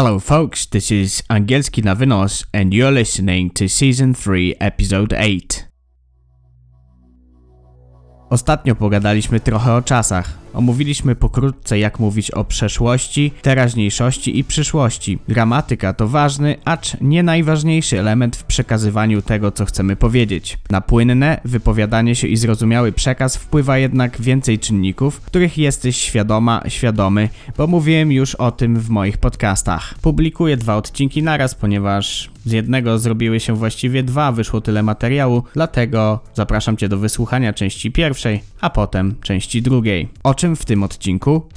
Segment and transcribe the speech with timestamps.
[0.00, 0.64] Hello, folks.
[0.64, 5.68] This is Angelski Navinos, and you're listening to Season 3, Episode 8.
[8.30, 10.38] Ostatnio pogadaliśmy trochę o czasach.
[10.54, 15.18] Omówiliśmy pokrótce, jak mówić o przeszłości, teraźniejszości i przyszłości.
[15.28, 20.58] Gramatyka to ważny, acz nie najważniejszy element w przekazywaniu tego, co chcemy powiedzieć.
[20.70, 27.28] Na płynne wypowiadanie się i zrozumiały przekaz wpływa jednak więcej czynników, których jesteś świadoma, świadomy,
[27.56, 29.94] bo mówiłem już o tym w moich podcastach.
[30.02, 36.20] Publikuję dwa odcinki naraz, ponieważ z jednego zrobiły się właściwie dwa, wyszło tyle materiału, dlatego
[36.34, 40.08] zapraszam Cię do wysłuchania części pierwszej, a potem części drugiej.
[40.22, 41.48] O czym w tym odcinku?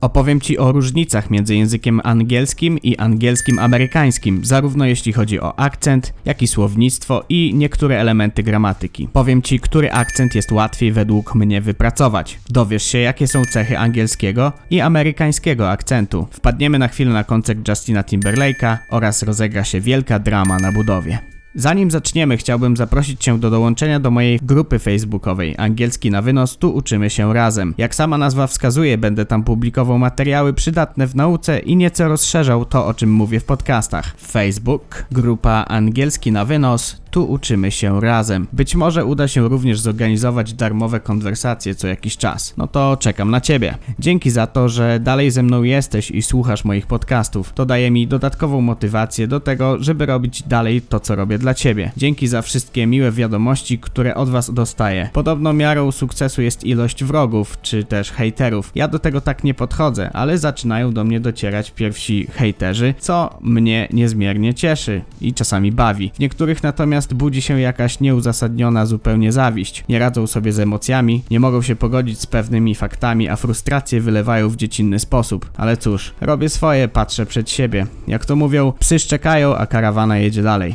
[0.00, 6.14] Opowiem Ci o różnicach między językiem angielskim i angielskim amerykańskim, zarówno jeśli chodzi o akcent,
[6.24, 9.08] jak i słownictwo i niektóre elementy gramatyki.
[9.12, 12.38] Powiem Ci, który akcent jest łatwiej według mnie wypracować.
[12.48, 16.26] Dowiesz się, jakie są cechy angielskiego i amerykańskiego akcentu.
[16.30, 21.35] Wpadniemy na chwilę na koncert Justina Timberlake'a oraz rozegra się wielka drama na budowie.
[21.58, 26.74] Zanim zaczniemy, chciałbym zaprosić Cię do dołączenia do mojej grupy facebookowej Angielski na wynos, tu
[26.74, 27.74] uczymy się razem.
[27.78, 32.86] Jak sama nazwa wskazuje, będę tam publikował materiały przydatne w nauce i nieco rozszerzał to,
[32.86, 34.14] o czym mówię w podcastach.
[34.20, 38.46] Facebook, grupa Angielski na wynos, tu uczymy się razem.
[38.52, 42.54] Być może uda się również zorganizować darmowe konwersacje co jakiś czas.
[42.56, 43.78] No to czekam na Ciebie.
[43.98, 47.52] Dzięki za to, że dalej ze mną jesteś i słuchasz moich podcastów.
[47.52, 51.92] To daje mi dodatkową motywację do tego, żeby robić dalej to, co robię dla Ciebie.
[51.96, 55.10] Dzięki za wszystkie miłe wiadomości, które od Was dostaję.
[55.12, 58.72] Podobno miarą sukcesu jest ilość wrogów, czy też hejterów.
[58.74, 63.88] Ja do tego tak nie podchodzę, ale zaczynają do mnie docierać pierwsi hejterzy, co mnie
[63.92, 66.12] niezmiernie cieszy i czasami bawi.
[66.14, 69.84] W niektórych natomiast budzi się jakaś nieuzasadniona zupełnie zawiść.
[69.88, 74.48] Nie radzą sobie z emocjami, nie mogą się pogodzić z pewnymi faktami, a frustracje wylewają
[74.48, 75.50] w dziecinny sposób.
[75.56, 77.86] Ale cóż, robię swoje, patrzę przed siebie.
[78.08, 80.74] Jak to mówią, psy szczekają, a karawana jedzie dalej.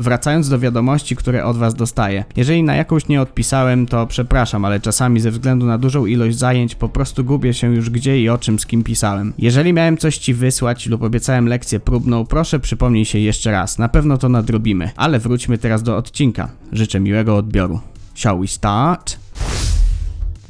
[0.00, 2.24] Wracając do wiadomości, które od Was dostaję.
[2.36, 6.74] Jeżeli na jakąś nie odpisałem, to przepraszam, ale czasami ze względu na dużą ilość zajęć
[6.74, 9.32] po prostu gubię się już gdzie i o czym z kim pisałem.
[9.38, 13.78] Jeżeli miałem coś Ci wysłać lub obiecałem lekcję próbną, proszę przypomnij się jeszcze raz.
[13.78, 14.90] Na pewno to nadrobimy.
[14.96, 16.48] Ale wróćmy teraz do odcinka.
[16.72, 17.80] Życzę miłego odbioru.
[18.14, 19.19] Shall we start?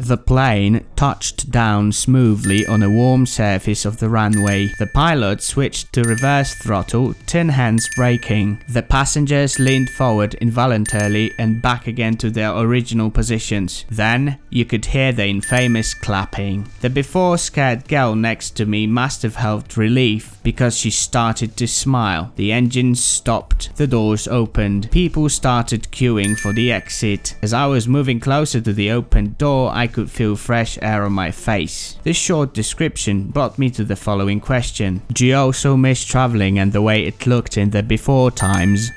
[0.00, 4.69] The plane touched down smoothly on a warm surface of the runway.
[4.78, 8.65] The pilot switched to reverse throttle, tin hands braking.
[8.71, 13.84] The passengers leaned forward involuntarily and back again to their original positions.
[13.91, 16.71] Then you could hear the infamous clapping.
[16.81, 21.67] The before scared girl next to me must have helped relief because she started to
[21.67, 22.33] smile.
[22.37, 27.37] The engines stopped, the doors opened, people started queuing for the exit.
[27.43, 31.12] As I was moving closer to the open door, I could feel fresh air on
[31.12, 31.97] my face.
[32.03, 36.72] This short description brought me to the following question Do you also miss traveling and
[36.72, 38.91] the way it looked in the before times?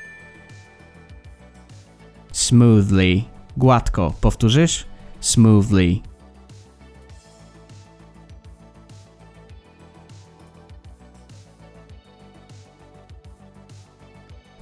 [2.32, 3.28] Smoothly.
[3.58, 4.14] Gładko.
[4.20, 4.84] Powtórzysz?
[5.20, 6.02] Smoothly.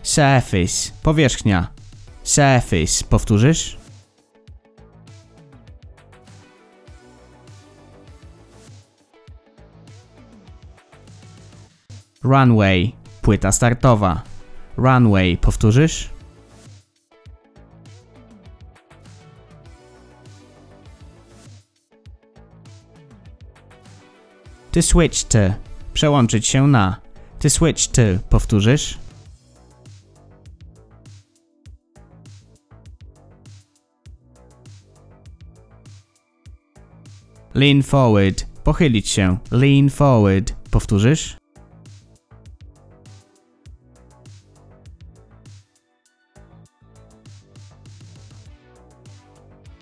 [0.03, 0.93] Surface.
[1.03, 1.69] Powierzchnia.
[2.23, 3.05] Surface.
[3.09, 3.77] Powtórzysz?
[12.23, 12.93] Runway.
[13.23, 14.23] Płyta startowa.
[14.77, 15.37] Runway.
[15.37, 16.11] Powtórzysz?
[24.73, 25.39] To switch to.
[25.95, 27.01] Przełączyć się na.
[27.39, 28.03] To switch to.
[28.29, 28.99] Powtórzysz?
[37.63, 38.47] Lean forward.
[38.65, 39.39] Pochylić się.
[39.51, 40.53] Lean forward.
[40.71, 41.37] Powtórzysz?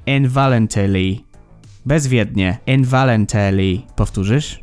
[0.07, 1.17] Involuntarily.
[1.87, 2.59] Bezwiednie.
[2.67, 3.83] Involuntarily.
[3.97, 4.61] Powtórzysz?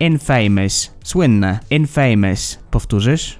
[0.00, 0.90] Infamous.
[1.04, 1.60] Słynne.
[1.70, 2.58] Infamous.
[2.70, 3.38] Powtórzysz?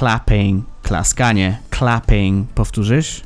[0.00, 0.64] Clapping.
[0.82, 1.58] Klaskanie.
[1.70, 2.48] Clapping.
[2.54, 3.22] Powtórzysz?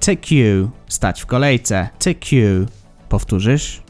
[0.00, 0.70] To queue.
[0.88, 1.88] Stać w kolejce.
[1.98, 2.66] To queue.
[3.08, 3.83] Powtórzysz?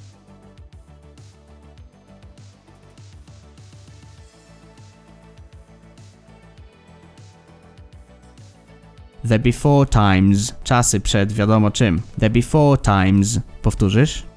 [9.35, 10.55] The before times.
[10.65, 12.03] Czasy przed wiadomo czym.
[12.21, 13.41] The before times.
[13.63, 14.34] Powtórzysz?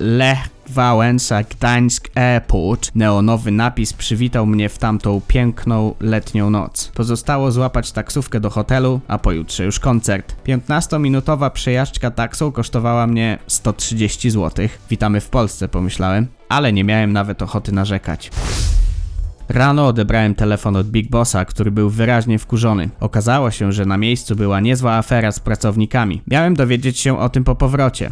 [0.00, 0.38] Lech
[0.68, 2.90] Wałęsa Gdańsk Airport.
[2.94, 6.92] Neonowy napis przywitał mnie w tamtą piękną letnią noc.
[6.94, 10.36] Pozostało złapać taksówkę do hotelu, a pojutrze już koncert.
[10.46, 14.68] 15-minutowa przejażdżka taksą kosztowała mnie 130 zł.
[14.90, 18.30] Witamy w Polsce, pomyślałem, ale nie miałem nawet ochoty narzekać.
[19.48, 22.90] Rano odebrałem telefon od Big Bossa, który był wyraźnie wkurzony.
[23.00, 26.22] Okazało się, że na miejscu była niezła afera z pracownikami.
[26.26, 28.10] Miałem dowiedzieć się o tym po powrocie.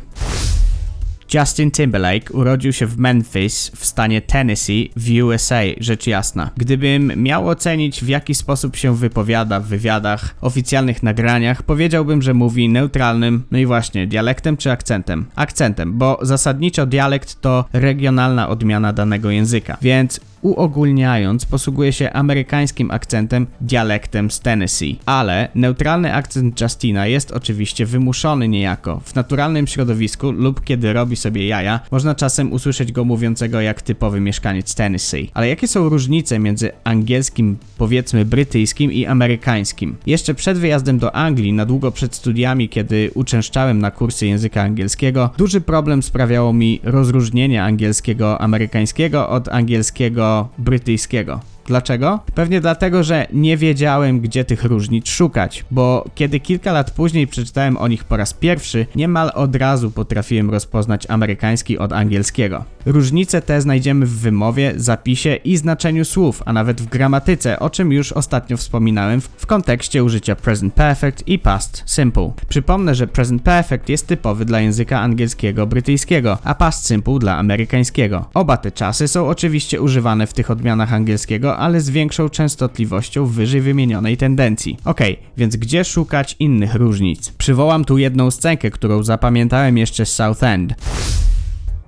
[1.35, 6.51] Justin Timberlake urodził się w Memphis w stanie Tennessee w USA, rzecz jasna.
[6.57, 12.69] Gdybym miał ocenić w jaki sposób się wypowiada w wywiadach, oficjalnych nagraniach, powiedziałbym, że mówi
[12.69, 15.27] neutralnym, no i właśnie, dialektem czy akcentem?
[15.37, 23.47] Akcentem, bo zasadniczo dialekt to regionalna odmiana danego języka, więc uogólniając, posługuje się amerykańskim akcentem,
[23.61, 24.99] dialektem z Tennessee.
[25.07, 29.01] Ale neutralny akcent Justina jest oczywiście wymuszony niejako.
[29.05, 34.21] W naturalnym środowisku lub kiedy robi sobie jaja, można czasem usłyszeć go mówiącego jak typowy
[34.21, 35.31] mieszkaniec Tennessee.
[35.35, 39.97] Ale jakie są różnice między angielskim, powiedzmy brytyjskim i amerykańskim?
[40.07, 45.31] Jeszcze przed wyjazdem do Anglii, na długo przed studiami, kiedy uczęszczałem na kursy języka angielskiego,
[45.39, 50.28] duży problem sprawiało mi rozróżnienie angielskiego amerykańskiego od angielskiego
[50.59, 51.41] brytyjskiego.
[51.69, 52.21] Dlaczego?
[52.35, 57.77] Pewnie dlatego, że nie wiedziałem, gdzie tych różnic szukać, bo kiedy kilka lat później przeczytałem
[57.77, 62.65] o nich po raz pierwszy, niemal od razu potrafiłem rozpoznać amerykański od angielskiego.
[62.87, 67.93] Różnice te znajdziemy w wymowie, zapisie i znaczeniu słów, a nawet w gramatyce, o czym
[67.93, 72.33] już ostatnio wspominałem w, kontekście użycia present perfect i past simple.
[72.49, 78.29] Przypomnę, że present perfect jest typowy dla języka angielskiego brytyjskiego, a past simple dla amerykańskiego.
[78.35, 83.61] Oba te czasy są oczywiście używane w tych odmianach angielskiego, ale z większą częstotliwością wyżej
[83.61, 84.77] wymienionej tendencji.
[84.85, 85.01] Ok,
[85.37, 87.33] więc gdzie szukać innych różnic?
[87.33, 90.75] Przywołam tu jedną scenkę, którą zapamiętałem jeszcze z Southend.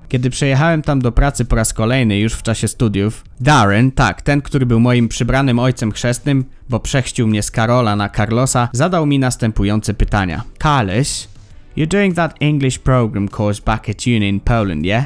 [0.09, 4.43] Kiedy przejechałem tam do pracy po raz kolejny już w czasie studiów, Darren, tak, ten,
[4.43, 9.19] który był moim przybranym ojcem chrzestnym, bo przechścił mnie z Karola na Carlosa, zadał mi
[9.19, 10.43] następujące pytania.
[10.63, 11.29] Carlos,
[11.77, 15.05] you're doing that English program course back at uni in Poland, yeah?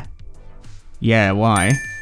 [1.02, 1.93] Yeah, why?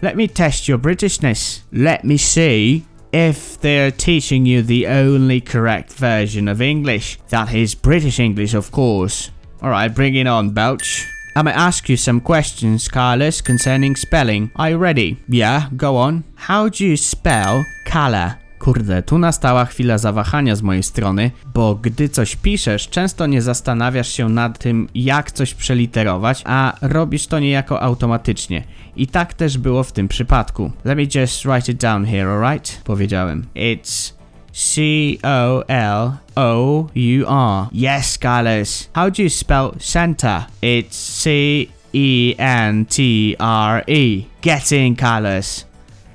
[0.00, 1.62] Let me test your Britishness.
[1.72, 7.18] Let me see if they're teaching you the only correct version of English.
[7.30, 9.30] That is British English, of course.
[9.62, 11.04] Alright, bring it on, Belch.
[11.34, 14.50] I'm gonna ask you some questions, Carlos, concerning spelling.
[14.56, 15.18] Are you ready?
[15.28, 16.24] Yeah, go on.
[16.34, 18.38] How do you spell color?
[18.68, 24.08] Kurde, tu nastała chwila zawahania z mojej strony, bo gdy coś piszesz, często nie zastanawiasz
[24.08, 28.64] się nad tym, jak coś przeliterować, a robisz to niejako automatycznie.
[28.96, 30.72] I tak też było w tym przypadku.
[30.84, 32.82] Let me just write it down here, alright?
[32.84, 33.46] Powiedziałem.
[33.54, 34.12] It's
[34.52, 35.68] C-O-L-O-U-R.
[37.72, 38.90] Yes, Carlos.
[38.94, 40.42] How do you spell center?
[40.62, 41.84] It's C-E-N-T-R-E.
[44.42, 45.66] Get in, Carlos.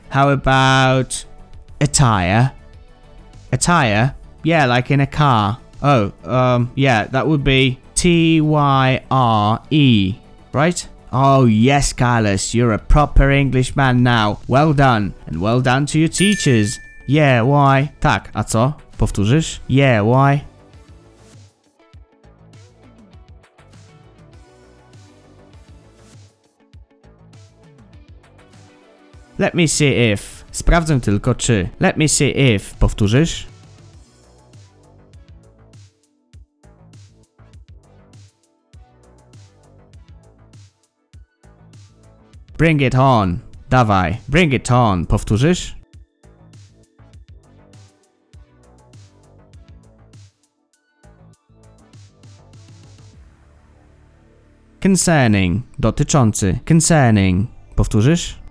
[0.09, 1.32] How about
[1.83, 2.51] attire?
[3.51, 4.15] Attire?
[4.43, 5.59] Yeah, like in a car.
[5.81, 10.15] Oh, um, yeah, that would be T Y R E,
[10.51, 10.87] right?
[11.11, 14.39] Oh, yes, Carlos, you're a proper Englishman now.
[14.47, 16.79] Well done, and well done to your teachers.
[17.05, 17.93] Yeah, why?
[17.99, 18.75] Tak, a co?
[18.97, 19.59] Powtórzysz?
[19.67, 20.45] Yeah, why?
[29.37, 30.42] Let me see if.
[30.53, 31.69] Sprawdzę tylko czy.
[31.79, 32.75] Let me see if.
[32.75, 33.47] Powtórzysz?
[42.57, 43.39] Bring it on.
[43.69, 44.17] Dawaj.
[44.27, 45.05] Bring it on.
[45.05, 45.75] Powtórzysz?
[54.83, 55.63] Concerning.
[55.79, 56.59] Dotyczący.
[56.69, 57.49] Concerning.
[57.75, 58.42] Powtórzysz?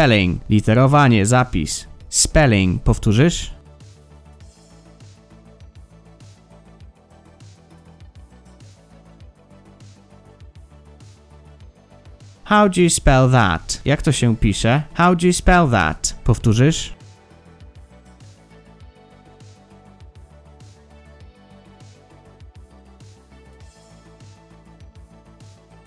[0.00, 0.40] Spelling.
[0.48, 1.26] Literowanie.
[1.26, 1.86] Zapis.
[2.08, 2.82] Spelling.
[2.82, 3.50] Powtórzysz?
[12.44, 13.80] How do you spell that?
[13.84, 14.82] Jak to się pisze?
[14.94, 16.16] How do you spell that?
[16.24, 16.92] Powtórzysz?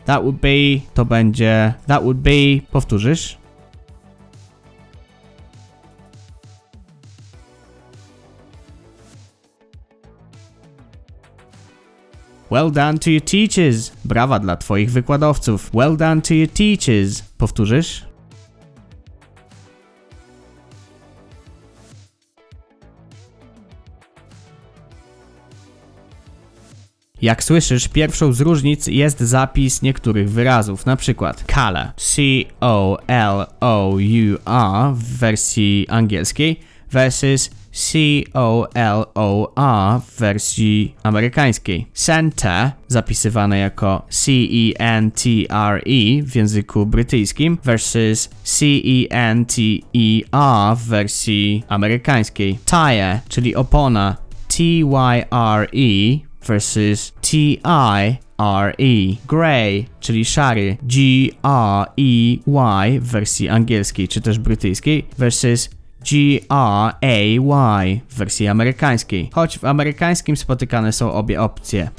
[0.05, 3.42] That would be, to będzie, that would be, powtórzysz?
[12.53, 13.91] Well done to your teachers.
[14.05, 15.71] Brawa dla twoich wykładowców.
[15.73, 17.21] Well done to your teachers.
[17.21, 18.05] Powtórzysz?
[27.21, 32.95] Jak słyszysz, pierwszą z różnic jest zapis niektórych wyrazów, na przykład color, C-O-L-O-U-R
[34.93, 36.59] w wersji angielskiej
[36.91, 39.51] versus C-O-L-O-R
[40.01, 41.87] w wersji amerykańskiej.
[41.93, 45.83] Center, zapisywane jako C-E-N-T-R-E
[46.23, 49.57] w języku brytyjskim versus C-E-N-T-E-R
[50.77, 52.59] w wersji amerykańskiej.
[52.65, 58.15] Tire, czyli opona, T-Y-R-E versus T-I-R-E.
[59.27, 62.39] Grey, czyli szary, G-R-E-Y
[62.99, 65.69] w wersji angielskiej czy też brytyjskiej versus
[66.11, 71.89] G-R-A-Y w wersji amerykańskiej, choć w amerykańskim spotykane są obie opcje.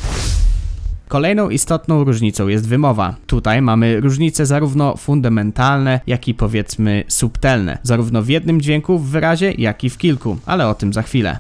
[1.09, 3.15] Kolejną istotną różnicą jest wymowa.
[3.27, 9.53] Tutaj mamy różnice zarówno fundamentalne, jak i powiedzmy subtelne, zarówno w jednym dźwięku w wyrazie,
[9.53, 11.39] jak i w kilku, ale o tym za chwilę.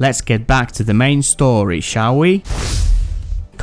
[0.00, 2.38] Let's get back to the main story, shall we?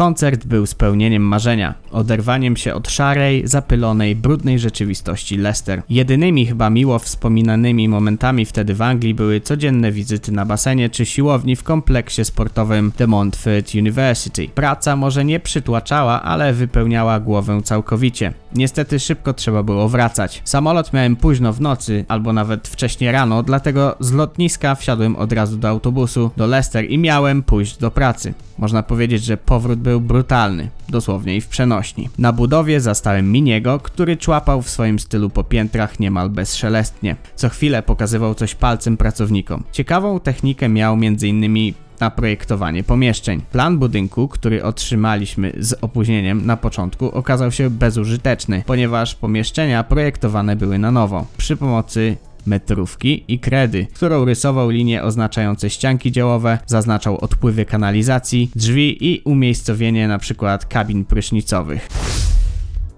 [0.02, 5.82] Koncert był spełnieniem marzenia, oderwaniem się od szarej, zapylonej, brudnej rzeczywistości Leicester.
[5.90, 11.56] Jedynymi chyba miło wspominanymi momentami wtedy w Anglii były codzienne wizyty na basenie czy siłowni
[11.56, 14.48] w kompleksie sportowym The Montfort University.
[14.56, 18.34] Praca może nie przytłaczała, ale wypełniała głowę całkowicie.
[18.56, 20.42] Niestety szybko trzeba było wracać.
[20.46, 25.58] Samolot miałem późno w nocy, albo nawet wcześnie rano, dlatego z lotniska wsiadłem od razu
[25.58, 28.34] do autobusu do Leicester i miałem pójść do pracy.
[28.58, 32.10] Można powiedzieć, że powrót był brutalny, dosłownie i w przenośni.
[32.18, 37.16] Na budowie zastałem Miniego, który człapał w swoim stylu po piętrach niemal bezszelestnie.
[37.36, 39.64] Co chwilę pokazywał coś palcem pracownikom.
[39.72, 41.74] Ciekawą technikę miał m.in.
[42.00, 43.42] na projektowanie pomieszczeń.
[43.52, 50.80] Plan budynku, który otrzymaliśmy z opóźnieniem na początku, okazał się bezużyteczny, ponieważ pomieszczenia projektowane były
[50.80, 57.66] na nowo przy pomocy metrówki i kredy, którą rysował linie oznaczające ścianki działowe, zaznaczał odpływy
[57.66, 60.58] kanalizacji, drzwi i umiejscowienie np.
[60.70, 61.88] kabin prysznicowych.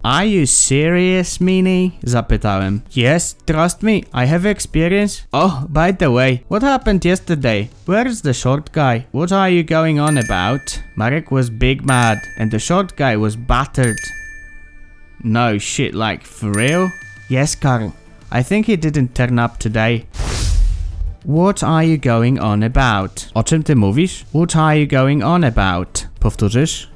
[0.03, 1.91] Are you serious, Mini?
[2.03, 2.81] Zapytałem.
[2.97, 5.21] Yes, trust me, I have experience.
[5.31, 7.69] Oh, by the way, what happened yesterday?
[7.87, 9.05] Where's the short guy?
[9.13, 10.83] What are you going on about?
[10.97, 13.99] Marek was big mad, and the short guy was battered.
[15.23, 16.89] No shit, like for real?
[17.29, 17.93] Yes, Carl.
[18.35, 20.07] I think he didn't turn up today.
[21.23, 23.31] What are you going on about?
[23.33, 24.25] O czym ty mówisz?
[24.33, 26.07] What are you going on about?
[26.19, 26.87] Powtórzysz?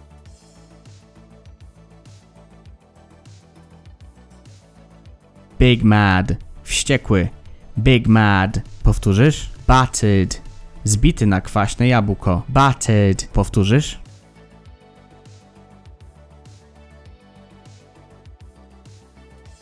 [5.60, 6.34] Big mad.
[6.64, 7.30] Wściekły.
[7.78, 8.60] Big mad.
[8.84, 9.50] Powtórzysz?
[9.68, 10.42] Battered.
[10.84, 12.44] Zbity na kwaśne jabłko.
[12.50, 13.28] Battered.
[13.28, 14.00] Powtórzysz?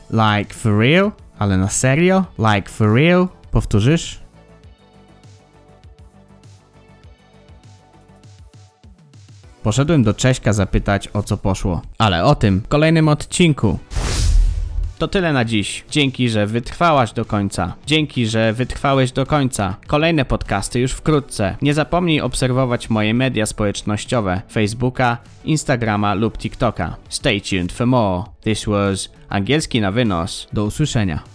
[0.09, 1.11] Like for real?
[1.39, 2.25] Ale na serio?
[2.39, 3.27] Like for real?
[3.51, 4.19] Powtórzysz?
[9.63, 13.79] Poszedłem do Cześka zapytać o co poszło, ale o tym w kolejnym odcinku.
[14.97, 15.83] To tyle na dziś.
[15.91, 17.73] Dzięki, że wytrwałaś do końca.
[17.85, 19.75] Dzięki, że wytrwałeś do końca.
[19.87, 21.57] Kolejne podcasty już wkrótce.
[21.61, 26.95] Nie zapomnij obserwować moje media społecznościowe: Facebooka, Instagrama lub TikToka.
[27.09, 28.23] Stay tuned for more.
[28.41, 30.47] This was angielski na wynos.
[30.53, 31.34] Do usłyszenia.